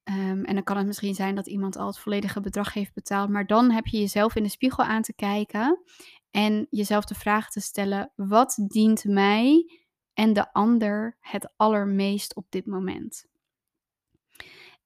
Um, 0.05 0.45
en 0.45 0.55
dan 0.55 0.63
kan 0.63 0.77
het 0.77 0.87
misschien 0.87 1.15
zijn 1.15 1.35
dat 1.35 1.47
iemand 1.47 1.77
al 1.77 1.87
het 1.87 1.99
volledige 1.99 2.41
bedrag 2.41 2.73
heeft 2.73 2.95
betaald. 2.95 3.29
Maar 3.29 3.47
dan 3.47 3.71
heb 3.71 3.87
je 3.87 3.99
jezelf 3.99 4.37
in 4.37 4.43
de 4.43 4.49
spiegel 4.49 4.85
aan 4.85 5.03
te 5.03 5.15
kijken 5.15 5.83
en 6.31 6.67
jezelf 6.71 7.05
de 7.05 7.15
vraag 7.15 7.51
te 7.51 7.61
stellen: 7.61 8.13
wat 8.17 8.65
dient 8.67 9.05
mij 9.05 9.71
en 10.15 10.33
de 10.33 10.53
ander 10.53 11.17
het 11.21 11.53
allermeest 11.57 12.35
op 12.35 12.47
dit 12.49 12.67
moment? 12.67 13.27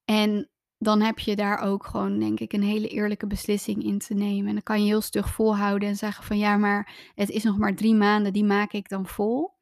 En 0.04 0.50
dan 0.85 1.00
heb 1.00 1.19
je 1.19 1.37
daar 1.37 1.59
ook 1.59 1.87
gewoon, 1.87 2.19
denk 2.19 2.41
ik, 2.41 2.53
een 2.53 2.62
hele 2.62 2.88
eerlijke 2.88 3.26
beslissing 3.26 3.85
in 3.85 3.99
te 3.99 4.14
nemen. 4.14 4.47
En 4.47 4.53
dan 4.53 4.62
kan 4.62 4.81
je 4.81 4.87
heel 4.87 5.00
stug 5.00 5.29
volhouden 5.29 5.88
en 5.88 5.97
zeggen 5.97 6.25
van 6.25 6.38
ja, 6.38 6.57
maar 6.57 7.11
het 7.14 7.31
is 7.31 7.43
nog 7.43 7.59
maar 7.59 7.75
drie 7.75 7.95
maanden, 7.95 8.33
die 8.33 8.45
maak 8.45 8.73
ik 8.73 8.88
dan 8.88 9.07
vol. 9.07 9.53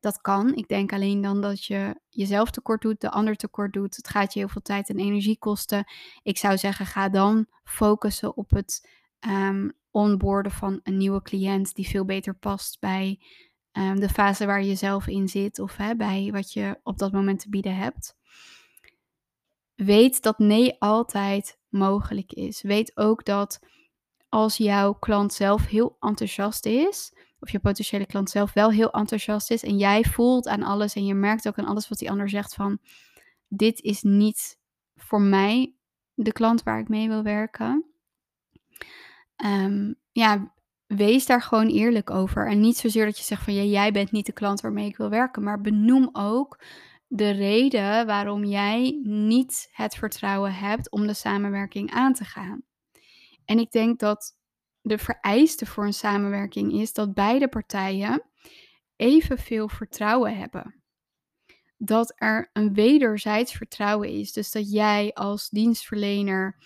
Dat 0.00 0.20
kan. 0.20 0.54
Ik 0.54 0.68
denk 0.68 0.92
alleen 0.92 1.20
dan 1.20 1.40
dat 1.40 1.64
je 1.64 2.00
jezelf 2.08 2.50
tekort 2.50 2.82
doet, 2.82 3.00
de 3.00 3.10
ander 3.10 3.36
tekort 3.36 3.72
doet. 3.72 3.96
Het 3.96 4.08
gaat 4.08 4.32
je 4.32 4.38
heel 4.38 4.48
veel 4.48 4.62
tijd 4.62 4.88
en 4.88 4.98
energie 4.98 5.38
kosten. 5.38 5.84
Ik 6.22 6.38
zou 6.38 6.58
zeggen, 6.58 6.86
ga 6.86 7.08
dan 7.08 7.46
focussen 7.64 8.36
op 8.36 8.50
het 8.50 8.88
um, 9.28 9.72
onboorden 9.90 10.52
van 10.52 10.80
een 10.82 10.96
nieuwe 10.96 11.22
cliënt 11.22 11.74
die 11.74 11.88
veel 11.88 12.04
beter 12.04 12.34
past 12.34 12.80
bij 12.80 13.18
um, 13.72 14.00
de 14.00 14.08
fase 14.08 14.46
waar 14.46 14.62
je 14.62 14.74
zelf 14.74 15.06
in 15.06 15.28
zit 15.28 15.58
of 15.58 15.76
hè, 15.76 15.96
bij 15.96 16.28
wat 16.32 16.52
je 16.52 16.80
op 16.82 16.98
dat 16.98 17.12
moment 17.12 17.40
te 17.40 17.48
bieden 17.48 17.76
hebt. 17.76 18.16
Weet 19.76 20.22
dat 20.22 20.38
nee 20.38 20.76
altijd 20.78 21.58
mogelijk 21.68 22.32
is. 22.32 22.62
Weet 22.62 22.96
ook 22.96 23.24
dat 23.24 23.58
als 24.28 24.56
jouw 24.56 24.92
klant 24.92 25.32
zelf 25.32 25.66
heel 25.66 25.96
enthousiast 26.00 26.66
is, 26.66 27.12
of 27.40 27.50
je 27.50 27.58
potentiële 27.58 28.06
klant 28.06 28.30
zelf 28.30 28.52
wel 28.52 28.70
heel 28.70 28.90
enthousiast 28.90 29.50
is 29.50 29.62
en 29.62 29.78
jij 29.78 30.04
voelt 30.04 30.46
aan 30.46 30.62
alles 30.62 30.94
en 30.94 31.04
je 31.04 31.14
merkt 31.14 31.48
ook 31.48 31.58
aan 31.58 31.66
alles 31.66 31.88
wat 31.88 31.98
die 31.98 32.10
ander 32.10 32.28
zegt 32.28 32.54
van 32.54 32.78
dit 33.48 33.80
is 33.80 34.02
niet 34.02 34.58
voor 34.94 35.20
mij 35.20 35.74
de 36.14 36.32
klant 36.32 36.62
waar 36.62 36.78
ik 36.78 36.88
mee 36.88 37.08
wil 37.08 37.22
werken. 37.22 37.84
Ehm, 39.36 39.92
ja, 40.12 40.54
wees 40.86 41.26
daar 41.26 41.42
gewoon 41.42 41.66
eerlijk 41.66 42.10
over. 42.10 42.48
En 42.48 42.60
niet 42.60 42.76
zozeer 42.76 43.04
dat 43.04 43.18
je 43.18 43.24
zegt 43.24 43.42
van 43.42 43.54
ja, 43.54 43.62
jij 43.62 43.92
bent 43.92 44.12
niet 44.12 44.26
de 44.26 44.32
klant 44.32 44.60
waarmee 44.60 44.86
ik 44.86 44.96
wil 44.96 45.10
werken, 45.10 45.42
maar 45.42 45.60
benoem 45.60 46.08
ook 46.12 46.58
de 47.06 47.30
reden 47.30 48.06
waarom 48.06 48.44
jij 48.44 49.00
niet 49.02 49.68
het 49.72 49.94
vertrouwen 49.94 50.54
hebt 50.54 50.90
om 50.90 51.06
de 51.06 51.14
samenwerking 51.14 51.90
aan 51.90 52.12
te 52.12 52.24
gaan. 52.24 52.62
En 53.44 53.58
ik 53.58 53.70
denk 53.70 53.98
dat 53.98 54.36
de 54.80 54.98
vereiste 54.98 55.66
voor 55.66 55.84
een 55.84 55.92
samenwerking 55.92 56.72
is 56.72 56.92
dat 56.92 57.14
beide 57.14 57.48
partijen 57.48 58.22
evenveel 58.96 59.68
vertrouwen 59.68 60.36
hebben. 60.36 60.74
Dat 61.76 62.12
er 62.16 62.50
een 62.52 62.74
wederzijds 62.74 63.52
vertrouwen 63.52 64.08
is. 64.08 64.32
Dus 64.32 64.50
dat 64.50 64.72
jij 64.72 65.12
als 65.12 65.48
dienstverlener 65.48 66.58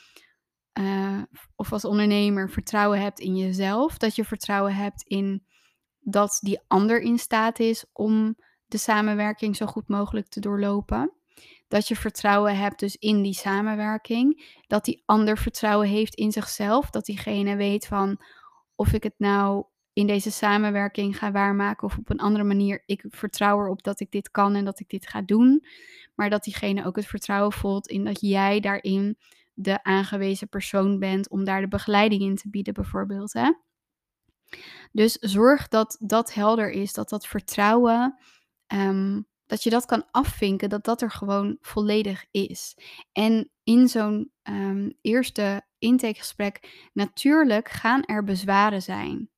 uh, 0.81 1.23
of 1.57 1.73
als 1.73 1.85
ondernemer 1.85 2.51
vertrouwen 2.51 3.01
hebt 3.01 3.21
in 3.21 3.37
jezelf. 3.37 3.99
Dat 3.99 4.17
je 4.17 4.25
vertrouwen 4.25 4.75
hebt 4.75 5.03
in 5.03 5.45
dat 6.01 6.39
die 6.41 6.61
ander 6.67 7.01
in 7.01 7.19
staat 7.19 7.59
is 7.59 7.85
om 7.93 8.37
de 8.71 8.79
samenwerking 8.79 9.57
zo 9.57 9.67
goed 9.67 9.89
mogelijk 9.89 10.29
te 10.29 10.41
doorlopen. 10.41 11.13
Dat 11.69 11.89
je 11.89 11.97
vertrouwen 11.97 12.57
hebt 12.57 12.81
dus 12.81 12.97
in 12.97 13.23
die 13.23 13.35
samenwerking. 13.35 14.59
Dat 14.67 14.85
die 14.85 15.03
ander 15.05 15.39
vertrouwen 15.39 15.89
heeft 15.89 16.15
in 16.15 16.33
zichzelf. 16.33 16.91
Dat 16.91 17.05
diegene 17.05 17.57
weet 17.57 17.87
van 17.87 18.21
of 18.75 18.93
ik 18.93 19.03
het 19.03 19.15
nou 19.19 19.65
in 19.93 20.07
deze 20.07 20.31
samenwerking 20.31 21.19
ga 21.19 21.33
waarmaken 21.33 21.87
of 21.87 21.99
op 21.99 22.11
een 22.11 22.19
andere 22.19 22.45
manier. 22.45 22.83
Ik 22.87 23.05
vertrouw 23.09 23.61
erop 23.61 23.83
dat 23.83 24.01
ik 24.01 24.11
dit 24.11 24.31
kan 24.31 24.55
en 24.55 24.65
dat 24.65 24.81
ik 24.81 24.89
dit 24.89 25.07
ga 25.09 25.23
doen. 25.23 25.65
Maar 26.15 26.31
dat 26.31 26.45
diegene 26.45 26.85
ook 26.85 26.97
het 26.97 27.07
vertrouwen 27.07 27.53
voelt 27.53 27.89
in 27.89 28.05
dat 28.05 28.21
jij 28.21 28.61
daarin 28.61 29.19
de 29.55 29.83
aangewezen 29.83 30.49
persoon 30.49 30.99
bent 30.99 31.29
om 31.29 31.45
daar 31.45 31.61
de 31.61 31.69
begeleiding 31.69 32.23
in 32.23 32.37
te 32.37 32.49
bieden, 32.51 32.75
bijvoorbeeld. 32.75 33.33
Hè? 33.33 33.53
Dus 34.93 35.13
zorg 35.13 35.69
dat 35.69 35.97
dat 36.01 36.35
helder 36.35 36.71
is, 36.71 36.93
dat 36.93 37.09
dat 37.09 37.27
vertrouwen, 37.27 38.19
um, 38.73 39.29
dat 39.47 39.63
je 39.63 39.71
dat 39.71 39.87
kan 39.87 40.11
afvinken, 40.11 40.69
dat 40.69 40.85
dat 40.85 41.03
er 41.03 41.11
gewoon 41.11 41.57
volledig 41.61 42.27
is. 42.31 42.77
En 43.13 43.51
in 43.65 43.89
zo'n 43.89 44.33
um, 44.43 44.99
eerste 45.01 45.67
intakegesprek, 45.79 46.89
natuurlijk 46.93 47.69
gaan 47.69 48.05
er 48.05 48.25
bezwaren 48.25 48.83
zijn. 48.83 49.31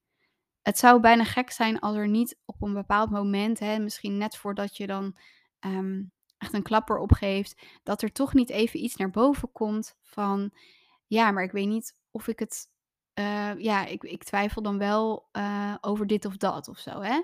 Het 0.62 0.78
zou 0.78 1.00
bijna 1.00 1.24
gek 1.24 1.50
zijn 1.50 1.78
als 1.78 1.96
er 1.96 2.08
niet 2.08 2.38
op 2.44 2.62
een 2.62 2.72
bepaald 2.72 3.10
moment, 3.10 3.58
hè, 3.58 3.78
misschien 3.78 4.18
net 4.18 4.36
voordat 4.36 4.76
je 4.76 4.86
dan 4.86 5.16
um, 5.60 6.12
echt 6.38 6.52
een 6.52 6.62
klapper 6.62 6.98
opgeeft, 6.98 7.62
dat 7.82 8.02
er 8.02 8.12
toch 8.12 8.34
niet 8.34 8.50
even 8.50 8.84
iets 8.84 8.96
naar 8.96 9.10
boven 9.10 9.52
komt 9.52 9.96
van, 10.02 10.50
ja, 11.06 11.30
maar 11.30 11.44
ik 11.44 11.52
weet 11.52 11.68
niet 11.68 11.96
of 12.10 12.28
ik 12.28 12.38
het, 12.38 12.68
uh, 13.18 13.58
ja, 13.58 13.86
ik, 13.86 14.02
ik 14.02 14.24
twijfel 14.24 14.62
dan 14.62 14.78
wel 14.78 15.28
uh, 15.32 15.74
over 15.80 16.06
dit 16.06 16.24
of 16.24 16.36
dat 16.36 16.68
of 16.68 16.78
zo, 16.78 17.00
hè. 17.00 17.20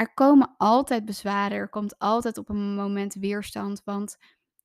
Er 0.00 0.14
komen 0.14 0.54
altijd 0.56 1.04
bezwaren, 1.04 1.58
er 1.58 1.68
komt 1.68 1.98
altijd 1.98 2.38
op 2.38 2.48
een 2.48 2.74
moment 2.74 3.14
weerstand, 3.14 3.82
want 3.84 4.16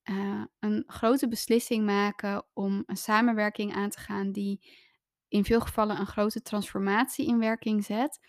uh, 0.04 0.44
een 0.60 0.84
grote 0.88 1.27
beslissing 1.27 1.86
maken 1.86 2.46
om 2.54 2.84
een 2.86 2.98
samenwerking 2.98 3.74
aan 3.74 3.89
te 3.89 4.00
gaan 4.00 4.32
die 4.32 4.70
in 5.27 5.44
veel 5.44 5.60
gevallen 5.60 6.00
een 6.00 6.06
grote 6.06 6.42
transformatie 6.42 7.27
in 7.27 7.39
werking 7.39 7.86
zet, 7.86 8.20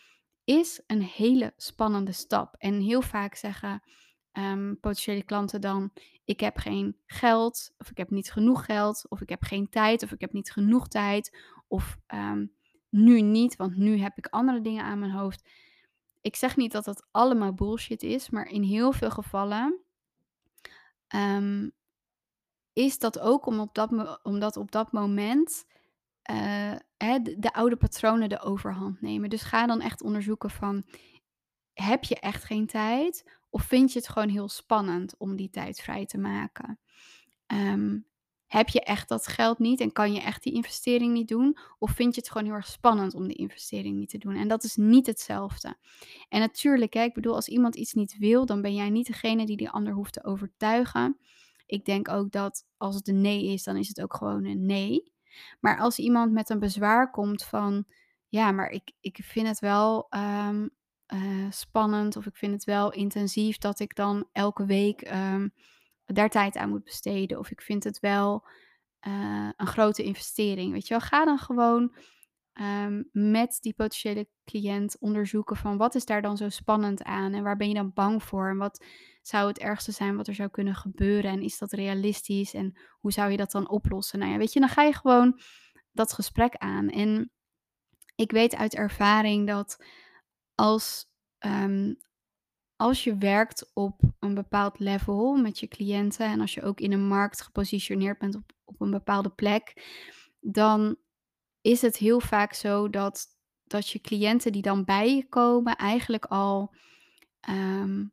is 0.44 0.82
een 0.86 1.02
hele 1.02 1.52
spannende 1.56 2.12
stap. 2.12 2.54
En 2.58 2.80
heel 2.80 3.02
vaak 3.02 3.34
zeggen 3.34 3.82
um, 4.32 4.80
potentiële 4.80 5.22
klanten 5.22 5.60
dan: 5.60 5.90
ik 6.24 6.40
heb 6.40 6.56
geen 6.56 6.96
geld, 7.06 7.74
of 7.78 7.90
ik 7.90 7.96
heb 7.96 8.10
niet 8.10 8.32
genoeg 8.32 8.64
geld, 8.64 9.06
of 9.08 9.20
ik 9.20 9.28
heb 9.28 9.42
geen 9.42 9.68
tijd, 9.68 10.02
of 10.02 10.12
ik 10.12 10.20
heb 10.20 10.32
niet 10.32 10.52
genoeg 10.52 10.88
tijd, 10.88 11.38
of 11.68 11.98
um, 12.14 12.52
nu 12.88 13.20
niet, 13.20 13.56
want 13.56 13.76
nu 13.76 13.98
heb 13.98 14.18
ik 14.18 14.26
andere 14.26 14.60
dingen 14.60 14.84
aan 14.84 14.98
mijn 14.98 15.12
hoofd. 15.12 15.48
Ik 16.26 16.36
zeg 16.36 16.56
niet 16.56 16.72
dat 16.72 16.84
dat 16.84 17.06
allemaal 17.10 17.54
bullshit 17.54 18.02
is, 18.02 18.30
maar 18.30 18.48
in 18.48 18.62
heel 18.62 18.92
veel 18.92 19.10
gevallen 19.10 19.80
um, 21.14 21.72
is 22.72 22.98
dat 22.98 23.18
ook 23.18 23.46
om 23.46 23.60
op 23.60 23.74
dat, 23.74 24.20
omdat 24.22 24.56
op 24.56 24.70
dat 24.70 24.92
moment 24.92 25.64
uh, 26.30 26.74
hè, 26.96 27.18
de, 27.22 27.38
de 27.38 27.52
oude 27.52 27.76
patronen 27.76 28.28
de 28.28 28.40
overhand 28.40 29.00
nemen. 29.00 29.30
Dus 29.30 29.42
ga 29.42 29.66
dan 29.66 29.80
echt 29.80 30.02
onderzoeken 30.02 30.50
van, 30.50 30.84
heb 31.72 32.04
je 32.04 32.20
echt 32.20 32.44
geen 32.44 32.66
tijd? 32.66 33.38
Of 33.50 33.62
vind 33.62 33.92
je 33.92 33.98
het 33.98 34.08
gewoon 34.08 34.28
heel 34.28 34.48
spannend 34.48 35.16
om 35.16 35.36
die 35.36 35.50
tijd 35.50 35.80
vrij 35.80 36.06
te 36.06 36.18
maken? 36.18 36.78
Um, 37.46 38.06
heb 38.46 38.68
je 38.68 38.80
echt 38.80 39.08
dat 39.08 39.26
geld 39.26 39.58
niet 39.58 39.80
en 39.80 39.92
kan 39.92 40.12
je 40.12 40.20
echt 40.20 40.42
die 40.42 40.52
investering 40.52 41.12
niet 41.12 41.28
doen? 41.28 41.56
Of 41.78 41.90
vind 41.90 42.14
je 42.14 42.20
het 42.20 42.30
gewoon 42.30 42.46
heel 42.46 42.56
erg 42.56 42.66
spannend 42.66 43.14
om 43.14 43.26
die 43.26 43.36
investering 43.36 43.96
niet 43.96 44.08
te 44.08 44.18
doen? 44.18 44.34
En 44.34 44.48
dat 44.48 44.64
is 44.64 44.76
niet 44.76 45.06
hetzelfde. 45.06 45.76
En 46.28 46.40
natuurlijk, 46.40 46.94
hè, 46.94 47.02
ik 47.02 47.14
bedoel, 47.14 47.34
als 47.34 47.48
iemand 47.48 47.76
iets 47.76 47.92
niet 47.92 48.16
wil, 48.18 48.46
dan 48.46 48.62
ben 48.62 48.74
jij 48.74 48.90
niet 48.90 49.06
degene 49.06 49.46
die 49.46 49.56
die 49.56 49.70
ander 49.70 49.92
hoeft 49.92 50.12
te 50.12 50.24
overtuigen. 50.24 51.18
Ik 51.66 51.84
denk 51.84 52.08
ook 52.08 52.30
dat 52.30 52.66
als 52.76 52.94
het 52.94 53.08
een 53.08 53.20
nee 53.20 53.44
is, 53.44 53.62
dan 53.62 53.76
is 53.76 53.88
het 53.88 54.02
ook 54.02 54.14
gewoon 54.14 54.44
een 54.44 54.66
nee. 54.66 55.12
Maar 55.60 55.78
als 55.78 55.98
iemand 55.98 56.32
met 56.32 56.50
een 56.50 56.58
bezwaar 56.58 57.10
komt 57.10 57.44
van, 57.44 57.84
ja, 58.28 58.52
maar 58.52 58.70
ik, 58.70 58.92
ik 59.00 59.18
vind 59.22 59.46
het 59.46 59.58
wel 59.58 60.06
um, 60.10 60.70
uh, 61.14 61.50
spannend 61.50 62.16
of 62.16 62.26
ik 62.26 62.36
vind 62.36 62.52
het 62.52 62.64
wel 62.64 62.92
intensief 62.92 63.58
dat 63.58 63.78
ik 63.78 63.94
dan 63.94 64.28
elke 64.32 64.64
week 64.64 65.10
um, 65.10 65.52
daar 66.06 66.30
tijd 66.30 66.56
aan 66.56 66.68
moet 66.68 66.84
besteden. 66.84 67.38
Of 67.38 67.50
ik 67.50 67.60
vind 67.60 67.84
het 67.84 68.00
wel 68.00 68.46
uh, 69.06 69.48
een 69.56 69.66
grote 69.66 70.02
investering. 70.02 70.72
Weet 70.72 70.86
je 70.88 70.94
wel, 70.98 71.08
ga 71.08 71.24
dan 71.24 71.38
gewoon 71.38 71.94
um, 72.60 73.08
met 73.12 73.58
die 73.60 73.74
potentiële 73.74 74.28
cliënt 74.44 74.98
onderzoeken 74.98 75.56
van 75.56 75.76
wat 75.76 75.94
is 75.94 76.04
daar 76.04 76.22
dan 76.22 76.36
zo 76.36 76.48
spannend 76.48 77.02
aan 77.02 77.32
en 77.32 77.42
waar 77.42 77.56
ben 77.56 77.68
je 77.68 77.74
dan 77.74 77.92
bang 77.94 78.22
voor 78.22 78.48
en 78.48 78.56
wat 78.56 78.84
zou 79.22 79.48
het 79.48 79.58
ergste 79.58 79.92
zijn 79.92 80.16
wat 80.16 80.26
er 80.26 80.34
zou 80.34 80.48
kunnen 80.48 80.74
gebeuren 80.74 81.30
en 81.30 81.42
is 81.42 81.58
dat 81.58 81.72
realistisch 81.72 82.54
en 82.54 82.78
hoe 82.98 83.12
zou 83.12 83.30
je 83.30 83.36
dat 83.36 83.50
dan 83.50 83.68
oplossen? 83.68 84.18
Nou 84.18 84.32
ja, 84.32 84.38
weet 84.38 84.52
je, 84.52 84.60
dan 84.60 84.68
ga 84.68 84.82
je 84.82 84.92
gewoon 84.92 85.40
dat 85.92 86.12
gesprek 86.12 86.56
aan. 86.56 86.88
En 86.88 87.30
ik 88.14 88.30
weet 88.30 88.56
uit 88.56 88.74
ervaring 88.74 89.46
dat 89.46 89.84
als, 90.54 91.06
um, 91.46 91.96
als 92.76 93.04
je 93.04 93.16
werkt 93.16 93.70
op 93.74 94.00
een 94.18 94.34
bepaald 94.34 94.78
level 94.78 95.36
met 95.36 95.58
je 95.58 95.68
cliënten 95.68 96.26
en 96.26 96.40
als 96.40 96.54
je 96.54 96.62
ook 96.62 96.80
in 96.80 96.92
een 96.92 97.06
markt 97.06 97.40
gepositioneerd 97.40 98.18
bent 98.18 98.34
op, 98.34 98.52
op 98.64 98.80
een 98.80 98.90
bepaalde 98.90 99.30
plek, 99.30 99.86
dan 100.40 100.96
is 101.60 101.82
het 101.82 101.96
heel 101.96 102.20
vaak 102.20 102.52
zo 102.52 102.90
dat, 102.90 103.26
dat 103.64 103.88
je 103.88 104.00
cliënten 104.00 104.52
die 104.52 104.62
dan 104.62 104.84
bij 104.84 105.14
je 105.14 105.28
komen 105.28 105.76
eigenlijk 105.76 106.24
al 106.24 106.74
um, 107.48 108.12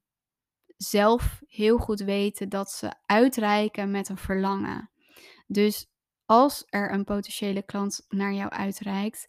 zelf 0.77 1.41
heel 1.47 1.77
goed 1.77 1.99
weten 1.99 2.49
dat 2.49 2.71
ze 2.71 2.93
uitreiken 3.05 3.91
met 3.91 4.09
een 4.09 4.17
verlangen. 4.17 4.89
Dus 5.47 5.87
als 6.25 6.63
er 6.69 6.91
een 6.91 7.03
potentiële 7.03 7.63
klant 7.63 8.05
naar 8.09 8.33
jou 8.33 8.49
uitreikt, 8.49 9.27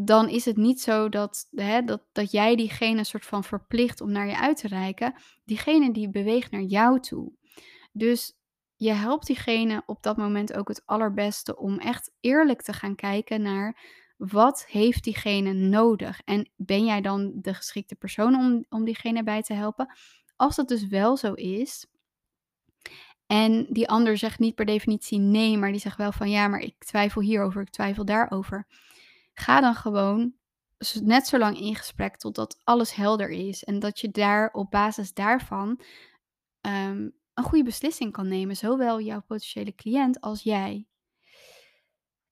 dan 0.00 0.28
is 0.28 0.44
het 0.44 0.56
niet 0.56 0.80
zo 0.80 1.08
dat, 1.08 1.48
hè, 1.50 1.82
dat, 1.82 2.02
dat 2.12 2.30
jij 2.30 2.56
diegene 2.56 3.04
soort 3.04 3.24
van 3.24 3.44
verplicht 3.44 4.00
om 4.00 4.12
naar 4.12 4.26
je 4.26 4.38
uit 4.38 4.56
te 4.56 4.68
reiken. 4.68 5.14
Diegene 5.44 5.92
die 5.92 6.10
beweegt 6.10 6.50
naar 6.50 6.62
jou 6.62 7.00
toe. 7.00 7.32
Dus 7.92 8.38
je 8.76 8.92
helpt 8.92 9.26
diegene 9.26 9.82
op 9.86 10.02
dat 10.02 10.16
moment 10.16 10.54
ook 10.54 10.68
het 10.68 10.82
allerbeste 10.86 11.56
om 11.56 11.78
echt 11.78 12.12
eerlijk 12.20 12.62
te 12.62 12.72
gaan 12.72 12.94
kijken 12.94 13.42
naar 13.42 13.78
wat 14.16 14.66
heeft 14.68 15.04
diegene 15.04 15.52
nodig. 15.52 16.20
En 16.24 16.50
ben 16.56 16.84
jij 16.84 17.00
dan 17.00 17.32
de 17.34 17.54
geschikte 17.54 17.94
persoon 17.94 18.34
om, 18.34 18.64
om 18.68 18.84
diegene 18.84 19.22
bij 19.22 19.42
te 19.42 19.54
helpen? 19.54 19.96
Als 20.36 20.56
dat 20.56 20.68
dus 20.68 20.86
wel 20.86 21.16
zo 21.16 21.32
is, 21.32 21.86
en 23.26 23.66
die 23.70 23.88
ander 23.88 24.16
zegt 24.16 24.38
niet 24.38 24.54
per 24.54 24.64
definitie 24.64 25.18
nee, 25.18 25.56
maar 25.56 25.70
die 25.70 25.80
zegt 25.80 25.96
wel 25.96 26.12
van 26.12 26.30
ja, 26.30 26.48
maar 26.48 26.60
ik 26.60 26.74
twijfel 26.78 27.20
hierover, 27.20 27.62
ik 27.62 27.70
twijfel 27.70 28.04
daarover 28.04 28.66
Ga 29.38 29.60
dan 29.60 29.74
gewoon 29.74 30.34
net 31.02 31.26
zo 31.26 31.38
lang 31.38 31.58
in 31.58 31.74
gesprek 31.74 32.16
totdat 32.16 32.60
alles 32.64 32.94
helder 32.94 33.30
is. 33.30 33.64
En 33.64 33.78
dat 33.78 34.00
je 34.00 34.10
daar 34.10 34.50
op 34.52 34.70
basis 34.70 35.14
daarvan 35.14 35.68
um, 36.60 37.12
een 37.34 37.44
goede 37.44 37.64
beslissing 37.64 38.12
kan 38.12 38.28
nemen. 38.28 38.56
Zowel 38.56 39.00
jouw 39.00 39.20
potentiële 39.20 39.74
cliënt 39.74 40.20
als 40.20 40.42
jij. 40.42 40.86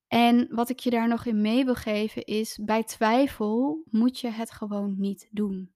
En 0.09 0.49
wat 0.51 0.69
ik 0.69 0.79
je 0.79 0.91
daar 0.91 1.09
nog 1.09 1.25
in 1.25 1.41
mee 1.41 1.65
wil 1.65 1.75
geven 1.75 2.25
is: 2.25 2.59
bij 2.63 2.85
twijfel 2.85 3.83
moet 3.91 4.21
je 4.21 4.31
het 4.31 4.51
gewoon 4.51 4.95
niet 4.99 5.29
doen. 5.31 5.75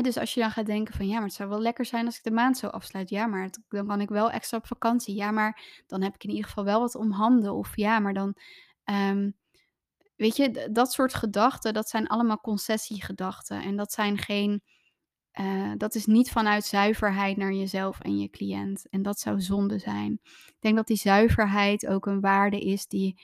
dus 0.00 0.16
als 0.16 0.34
je 0.34 0.40
dan 0.40 0.50
gaat 0.50 0.66
denken 0.66 0.94
van 0.94 1.06
ja, 1.06 1.14
maar 1.14 1.24
het 1.24 1.34
zou 1.34 1.48
wel 1.48 1.60
lekker 1.60 1.84
zijn 1.84 2.06
als 2.06 2.16
ik 2.16 2.22
de 2.22 2.30
maand 2.30 2.58
zo 2.58 2.66
afsluit. 2.66 3.10
Ja, 3.10 3.26
maar 3.26 3.50
dan 3.68 3.86
kan 3.86 4.00
ik 4.00 4.08
wel 4.08 4.30
extra 4.30 4.58
op 4.58 4.66
vakantie. 4.66 5.14
Ja, 5.14 5.30
maar 5.30 5.82
dan 5.86 6.02
heb 6.02 6.14
ik 6.14 6.24
in 6.24 6.30
ieder 6.30 6.44
geval 6.44 6.64
wel 6.64 6.80
wat 6.80 6.94
om 6.94 7.10
handen. 7.10 7.54
Of 7.54 7.76
ja, 7.76 7.98
maar 7.98 8.14
dan 8.14 8.36
um, 8.84 9.36
weet 10.16 10.36
je, 10.36 10.68
dat 10.72 10.92
soort 10.92 11.14
gedachten, 11.14 11.74
dat 11.74 11.88
zijn 11.88 12.06
allemaal 12.06 12.40
concessiegedachten 12.40 13.62
en 13.62 13.76
dat 13.76 13.92
zijn 13.92 14.18
geen 14.18 14.62
eh, 15.34 15.72
dat 15.76 15.94
is 15.94 16.06
niet 16.06 16.30
vanuit 16.30 16.64
zuiverheid 16.64 17.36
naar 17.36 17.52
jezelf 17.52 18.00
en 18.00 18.18
je 18.18 18.30
cliënt 18.30 18.88
en 18.90 19.02
dat 19.02 19.18
zou 19.18 19.40
zonde 19.40 19.78
zijn. 19.78 20.20
Ik 20.22 20.56
denk 20.58 20.76
dat 20.76 20.86
die 20.86 20.96
zuiverheid 20.96 21.86
ook 21.86 22.06
een 22.06 22.20
waarde 22.20 22.60
is 22.60 22.86
die, 22.86 23.20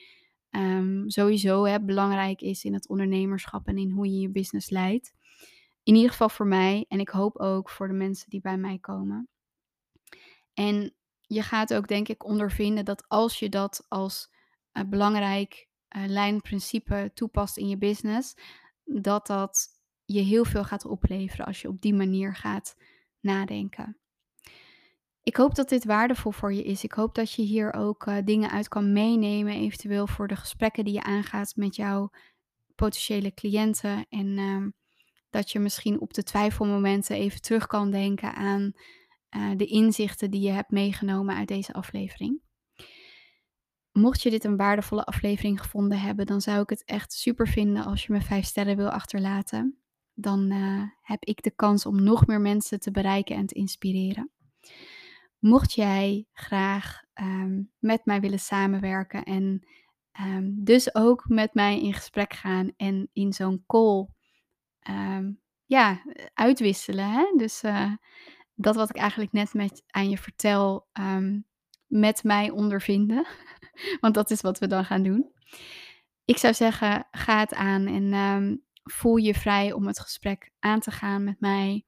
ehm, 0.49 1.09
sowieso 1.09 1.65
hè, 1.65 1.81
belangrijk 1.81 2.41
is 2.41 2.63
in 2.63 2.73
het 2.73 2.89
ondernemerschap 2.89 3.67
en 3.67 3.77
in 3.77 3.89
hoe 3.89 4.11
je 4.11 4.19
je 4.19 4.29
business 4.29 4.69
leidt. 4.69 5.13
In 5.83 5.95
ieder 5.95 6.11
geval 6.11 6.29
voor 6.29 6.47
mij 6.47 6.85
en 6.87 6.99
ik 6.99 7.09
hoop 7.09 7.37
ook 7.37 7.69
voor 7.69 7.87
de 7.87 7.93
mensen 7.93 8.29
die 8.29 8.41
bij 8.41 8.57
mij 8.57 8.77
komen. 8.79 9.29
En 10.53 10.93
je 11.21 11.41
gaat 11.41 11.73
ook 11.73 11.87
denk 11.87 12.07
ik 12.07 12.25
ondervinden 12.25 12.85
dat 12.85 13.03
als 13.07 13.39
je 13.39 13.49
dat 13.49 13.85
als, 13.87 14.31
eh, 14.71 14.83
belangrijk, 14.83 15.67
eh, 15.91 16.03
leidend 16.07 16.41
principe 16.41 17.11
toepast 17.13 17.57
in 17.57 17.67
je 17.67 17.77
business, 17.77 18.33
dat 18.83 19.27
dat 19.27 19.67
je 20.05 20.21
heel 20.21 20.45
veel 20.45 20.63
gaat 20.63 20.85
opleveren 20.85 21.45
als 21.45 21.61
je 21.61 21.67
op 21.67 21.81
die 21.81 21.93
manier 21.93 22.35
gaat 22.35 22.75
nadenken. 23.19 23.97
Ik 25.23 25.35
hoop 25.35 25.55
dat 25.55 25.69
dit 25.69 25.85
waardevol 25.85 26.31
voor 26.31 26.53
je 26.53 26.63
is. 26.63 26.83
Ik 26.83 26.91
hoop 26.91 27.15
dat 27.15 27.31
je 27.33 27.41
hier 27.41 27.73
ook, 27.73 28.05
eh, 28.05 28.17
dingen 28.23 28.49
uit 28.49 28.67
kan 28.67 28.93
meenemen, 28.93 29.53
eventueel 29.53 30.07
voor 30.07 30.27
de 30.27 30.35
gesprekken 30.35 30.83
die 30.85 30.93
je 30.93 31.03
aangaat 31.03 31.55
met 31.55 31.75
jouw 31.75 32.09
potentiële 32.75 33.33
cliënten 33.33 34.05
en, 34.09 34.37
ehm, 34.37 34.69
dat 35.29 35.51
je 35.51 35.59
misschien 35.59 35.99
op 35.99 36.13
de 36.13 36.23
twijfelmomenten 36.23 37.15
even 37.15 37.41
terug 37.41 37.67
kan 37.67 37.91
denken 37.91 38.33
aan, 38.33 38.71
eh, 39.29 39.51
de 39.55 39.65
inzichten 39.65 40.31
die 40.31 40.41
je 40.41 40.51
hebt 40.51 40.71
meegenomen 40.71 41.35
uit 41.35 41.47
deze 41.47 41.73
aflevering. 41.73 42.41
Mocht 43.91 44.21
je 44.21 44.29
dit 44.29 44.43
een 44.43 44.57
waardevolle 44.57 45.03
aflevering 45.03 45.61
gevonden 45.61 45.99
hebben, 45.99 46.25
dan 46.25 46.41
zou 46.41 46.61
ik 46.61 46.69
het 46.69 46.83
echt 46.85 47.13
super 47.13 47.47
vinden 47.47 47.83
als 47.85 48.05
je 48.05 48.13
me 48.13 48.21
5 48.21 48.45
sterren 48.45 48.75
wil 48.77 48.89
achterlaten. 48.89 49.77
Dan, 50.13 50.51
eh, 50.51 50.83
heb 51.01 51.23
ik 51.23 51.43
de 51.43 51.51
kans 51.51 51.85
om 51.85 52.03
nog 52.03 52.25
meer 52.27 52.41
mensen 52.41 52.79
te 52.79 52.91
bereiken 52.91 53.35
en 53.35 53.45
te 53.45 53.55
inspireren. 53.55 54.31
Mocht 55.39 55.73
jij 55.73 56.25
graag, 56.33 57.01
ehm, 57.13 57.61
met 57.79 58.05
mij 58.05 58.19
willen 58.21 58.39
samenwerken 58.39 59.23
en, 59.23 59.67
ehm, 60.11 60.49
dus 60.53 60.95
ook 60.95 61.25
met 61.29 61.53
mij 61.53 61.81
in 61.81 61.93
gesprek 61.93 62.33
gaan 62.33 62.71
en 62.77 63.09
in 63.13 63.33
zo'n 63.33 63.63
call, 63.67 64.07
ehm, 64.79 65.31
ja, 65.65 66.01
uitwisselen, 66.33 67.11
hè. 67.11 67.33
Dus, 67.37 67.61
eh, 67.63 67.91
dat 68.55 68.75
wat 68.75 68.89
ik 68.89 68.95
eigenlijk 68.95 69.31
net 69.31 69.53
met 69.53 69.83
aan 69.87 70.09
je 70.09 70.17
vertel, 70.17 70.87
met 71.87 72.23
mij 72.23 72.49
ondervinden. 72.49 73.25
Want 74.01 74.13
dat 74.13 74.31
is 74.31 74.41
wat 74.41 74.59
we 74.59 74.67
dan 74.67 74.85
gaan 74.85 75.03
doen. 75.03 75.31
Ik 76.25 76.37
zou 76.37 76.53
zeggen, 76.53 77.07
ga 77.11 77.39
het 77.39 77.53
aan 77.53 77.87
en, 77.87 78.13
ehm, 78.13 78.55
voel 78.83 79.15
je 79.15 79.33
vrij 79.33 79.73
om 79.73 79.87
het 79.87 79.99
gesprek 79.99 80.51
aan 80.59 80.79
te 80.79 80.91
gaan 80.91 81.23
met 81.23 81.39
mij. 81.39 81.85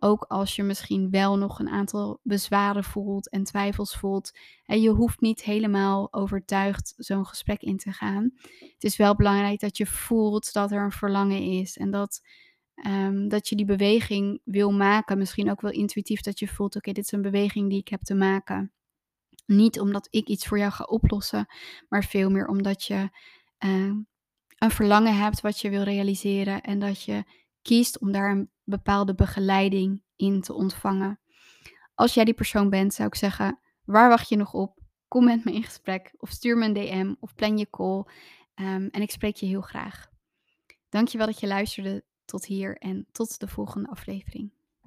Ook 0.00 0.22
als 0.22 0.56
je 0.56 0.62
misschien 0.62 1.10
wel 1.10 1.36
nog 1.36 1.58
een 1.58 1.68
aantal 1.68 2.20
bezwaren 2.22 2.84
voelt 2.84 3.30
en 3.30 3.44
twijfels 3.44 3.96
voelt. 3.96 4.38
En 4.64 4.80
je 4.80 4.90
hoeft 4.90 5.20
niet 5.20 5.42
helemaal 5.42 6.12
overtuigd 6.12 6.94
zo'n 6.96 7.26
gesprek 7.26 7.62
in 7.62 7.76
te 7.76 7.92
gaan. 7.92 8.30
Het 8.58 8.84
is 8.84 8.96
wel 8.96 9.16
belangrijk 9.16 9.60
dat 9.60 9.76
je 9.76 9.86
voelt 9.86 10.52
dat 10.52 10.72
er 10.72 10.82
een 10.82 10.92
verlangen 10.92 11.42
is 11.42 11.76
en 11.76 11.90
dat, 11.90 12.20
ehm, 12.74 13.28
dat 13.28 13.48
je 13.48 13.56
die 13.56 13.66
beweging 13.66 14.40
wil 14.44 14.72
maken. 14.72 15.18
Misschien 15.18 15.50
ook 15.50 15.60
wel 15.60 15.72
intuïtief 15.72 16.20
dat 16.20 16.38
je 16.38 16.48
voelt: 16.48 16.76
"Oké, 16.76 16.92
dit 16.92 17.04
is 17.04 17.12
een 17.12 17.22
beweging 17.22 17.68
die 17.68 17.78
ik 17.78 17.88
heb 17.88 18.02
te 18.02 18.14
maken." 18.14 18.72
Niet 19.48 19.80
omdat 19.80 20.08
ik 20.10 20.28
iets 20.28 20.46
voor 20.46 20.58
jou 20.58 20.72
ga 20.72 20.84
oplossen, 20.84 21.46
maar 21.88 22.04
veel 22.04 22.30
meer 22.30 22.46
omdat 22.46 22.84
je, 22.84 23.10
ehm, 23.58 23.96
een 24.58 24.70
verlangen 24.70 25.16
hebt 25.16 25.40
wat 25.40 25.60
je 25.60 25.70
wil 25.70 25.82
realiseren 25.82 26.62
en 26.62 26.78
dat 26.78 27.02
je 27.02 27.24
kiest 27.62 27.98
om 27.98 28.12
daar 28.12 28.30
een 28.30 28.50
bepaalde 28.64 29.14
begeleiding 29.14 30.02
in 30.16 30.40
te 30.40 30.54
ontvangen. 30.54 31.20
Als 31.94 32.14
jij 32.14 32.24
die 32.24 32.34
persoon 32.34 32.70
bent, 32.70 32.94
zou 32.94 33.08
ik 33.08 33.14
zeggen: 33.14 33.60
waar 33.84 34.08
wacht 34.08 34.28
je 34.28 34.36
nog 34.36 34.52
op? 34.52 34.78
Kom 35.08 35.24
met 35.24 35.44
me 35.44 35.52
in 35.52 35.62
gesprek 35.64 36.14
of 36.16 36.30
stuur 36.30 36.58
me 36.58 36.64
een 36.64 36.72
DM 36.72 37.14
of 37.20 37.34
plan 37.34 37.58
je 37.58 37.70
call, 37.70 38.04
ehm, 38.54 38.88
en 38.90 39.02
ik 39.02 39.10
spreek 39.10 39.36
je 39.36 39.46
heel 39.46 39.60
graag. 39.60 40.06
Dank 40.88 41.08
je 41.08 41.18
wel 41.18 41.26
dat 41.26 41.40
je 41.40 41.46
luisterde 41.46 42.04
tot 42.24 42.44
hier 42.44 42.76
en 42.76 43.06
tot 43.12 43.40
de 43.40 43.48
volgende 43.48 43.88
aflevering. 43.88 44.57